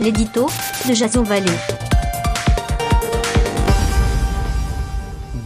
l'édito 0.00 0.46
de 0.88 0.94
Jason 0.94 1.22
Vallée. 1.22 1.50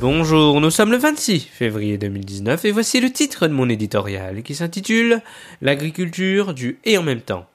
Bonjour, 0.00 0.60
nous 0.60 0.70
sommes 0.70 0.92
le 0.92 0.98
26 0.98 1.40
février 1.40 1.98
2019 1.98 2.64
et 2.64 2.70
voici 2.70 3.00
le 3.00 3.10
titre 3.10 3.48
de 3.48 3.52
mon 3.52 3.68
éditorial 3.68 4.42
qui 4.44 4.54
s'intitule 4.54 5.22
L'agriculture 5.60 6.54
du 6.54 6.78
et 6.84 6.96
en 6.96 7.02
même 7.02 7.20
temps. 7.20 7.46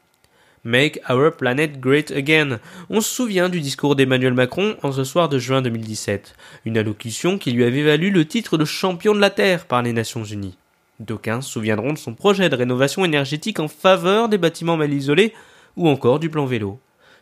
Make 0.66 1.00
Our 1.10 1.32
Planet 1.32 1.80
Great 1.80 2.12
Again. 2.12 2.60
On 2.89 3.00
se 3.00 3.10
souvient 3.10 3.47
du 3.47 3.61
discours 3.61 3.96
d'Emmanuel 3.96 4.34
Macron 4.34 4.75
en 4.84 4.92
ce 4.92 5.06
soir 5.06 5.29
de 5.29 5.39
juin 5.39 5.61
2017, 5.61 6.36
une 6.66 6.78
allocution 6.78 7.38
qui 7.38 7.52
lui 7.52 7.64
avait 7.64 7.84
valu 7.84 8.10
le 8.10 8.25
titre 8.25 8.57
de 8.57 8.66
champion 8.66 9.14
de 9.16 9.21
la 9.21 9.29
Terre 9.29 9.68
par 9.68 9.82
les 9.82 9.93
Nations 9.93 10.25
Unies. 10.25 10.57
D'aucuns 11.00 11.39
se 11.39 11.50
souviendront 11.50 11.93
de 11.93 11.97
son 11.97 12.14
projet 12.14 12.50
de 12.50 12.57
rénovation 12.57 13.06
énergétique 13.06 13.61
en 13.61 13.70
faveur 13.70 14.28
des 14.28 14.38
bâtiments 14.38 14.75
mal 14.75 14.93
isolés 14.93 15.34
ou 15.78 15.88
encore 15.88 16.20
du 16.20 16.29
plan 16.29 16.46
vélo. 16.46 16.78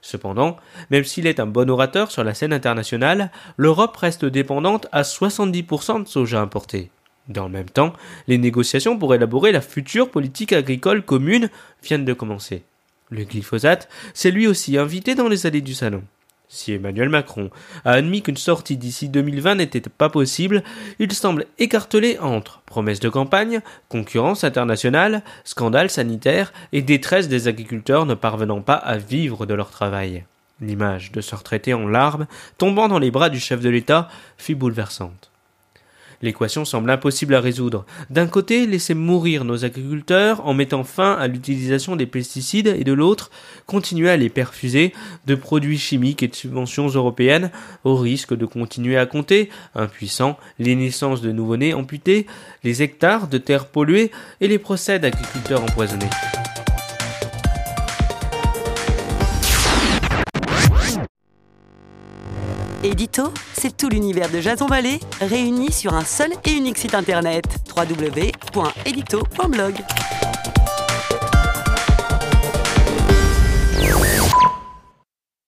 Cependant, 0.08 0.56
même 0.90 1.04
s'il 1.04 1.28
est 1.28 1.42
un 1.42 1.46
bon 1.46 1.70
orateur 1.70 2.12
sur 2.12 2.24
la 2.24 2.34
scène 2.34 2.54
internationale, 2.54 3.30
l'Europe 3.58 3.98
reste 3.98 4.24
dépendante 4.24 4.88
à 4.94 5.02
70% 5.02 6.04
de 6.04 6.08
soja 6.08 6.40
importé. 6.40 6.92
Dans 7.28 7.44
le 7.44 7.52
même 7.52 7.70
temps, 7.70 7.92
les 8.26 8.38
négociations 8.38 8.98
pour 8.98 9.14
élaborer 9.14 9.52
la 9.52 9.60
future 9.60 10.10
politique 10.10 10.54
agricole 10.54 11.04
commune 11.04 11.50
viennent 11.84 12.06
de 12.06 12.14
commencer. 12.14 12.64
Le 13.10 13.26
glyphosate 13.26 13.90
s'est 14.14 14.32
lui 14.32 14.48
aussi 14.48 14.78
invité 14.78 15.14
dans 15.14 15.28
les 15.28 15.46
allées 15.46 15.60
du 15.60 15.74
salon. 15.74 16.04
Si 16.50 16.72
Emmanuel 16.72 17.10
Macron 17.10 17.50
a 17.84 17.92
admis 17.92 18.22
qu'une 18.22 18.38
sortie 18.38 18.78
d'ici 18.78 19.10
2020 19.10 19.56
n'était 19.56 19.82
pas 19.82 20.10
possible, 20.10 20.64
il 20.98 21.12
semble 21.12 21.46
écartelé 21.60 22.18
entre 22.20 22.62
promesses 22.66 23.02
de 23.02 23.10
campagne, 23.10 23.60
concurrence 23.90 24.46
internationale, 24.46 25.24
scandales 25.44 25.90
sanitaires 25.90 26.54
et 26.72 26.82
détresse 26.82 27.28
des 27.28 27.50
agriculteurs 27.50 28.06
ne 28.06 28.14
parvenant 28.14 28.62
pas 28.62 28.76
à 28.76 28.98
vivre 28.98 29.46
de 29.46 29.54
leur 29.54 29.72
travail. 29.72 30.24
L'image 30.62 31.12
de 31.12 31.22
se 31.22 31.36
retraiter 31.36 31.74
en 31.74 31.88
larmes, 31.88 32.28
tombant 32.58 32.88
dans 32.88 33.00
les 33.00 33.12
bras 33.12 33.30
du 33.30 33.40
chef 33.40 33.60
de 33.60 33.70
l'État, 33.70 34.10
fut 34.38 34.56
bouleversante. 34.56 35.30
L'équation 36.22 36.66
semble 36.66 36.90
impossible 36.90 37.36
à 37.36 37.40
résoudre. 37.40 37.86
D'un 38.10 38.28
côté, 38.28 38.66
laisser 38.66 38.94
mourir 38.94 39.46
nos 39.46 39.66
agriculteurs 39.66 40.46
en 40.46 40.54
mettant 40.54 40.84
fin 40.84 41.14
à 41.14 41.28
l'utilisation 41.28 41.96
des 41.96 42.06
pesticides 42.06 42.68
et 42.68 42.84
de 42.84 42.94
l'autre, 42.94 43.30
continuer 43.66 44.10
à 44.10 44.18
les 44.18 44.30
perfuser 44.30 44.94
de 45.26 45.36
produits 45.36 45.78
chimiques 45.78 46.24
et 46.24 46.28
de 46.28 46.36
subventions 46.36 46.88
européennes 46.88 47.52
au 47.84 47.96
risque 47.96 48.36
de 48.36 48.46
continuer 48.46 48.98
à 48.98 49.06
compter, 49.06 49.50
impuissants, 49.76 50.38
les 50.60 50.76
naissances 50.76 51.22
de 51.22 51.32
nouveau-nés 51.32 51.74
amputés, 51.74 52.26
les 52.64 52.82
hectares 52.82 53.28
de 53.28 53.38
terres 53.38 53.68
polluées 53.68 54.12
et 54.42 54.48
les 54.48 54.60
procès 54.60 55.00
d'agriculteurs 55.00 55.64
empoisonnés. 55.64 56.10
Édito, 62.84 63.34
c'est 63.54 63.76
tout 63.76 63.90
l'univers 63.90 64.30
de 64.30 64.40
Jason 64.40 64.68
Vallée 64.68 65.00
réuni 65.20 65.72
sur 65.72 65.94
un 65.94 66.04
seul 66.04 66.32
et 66.46 66.52
unique 66.52 66.78
site 66.78 66.96
internet 66.96 67.46
www.édito.blog. 67.76 69.76